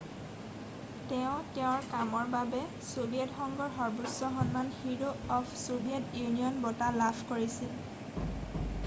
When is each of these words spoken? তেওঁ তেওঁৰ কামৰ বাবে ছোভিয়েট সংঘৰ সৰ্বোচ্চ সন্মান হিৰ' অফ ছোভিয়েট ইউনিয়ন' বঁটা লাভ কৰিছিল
তেওঁ 1.09 1.33
তেওঁৰ 1.57 1.83
কামৰ 1.91 2.31
বাবে 2.35 2.61
ছোভিয়েট 2.85 3.35
সংঘৰ 3.41 3.69
সৰ্বোচ্চ 3.75 4.15
সন্মান 4.15 4.73
হিৰ' 4.79 5.05
অফ 5.37 5.55
ছোভিয়েট 5.67 6.19
ইউনিয়ন' 6.23 6.59
বঁটা 6.65 6.89
লাভ 6.97 7.23
কৰিছিল 7.29 8.19